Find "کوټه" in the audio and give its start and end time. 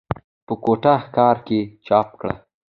0.63-0.93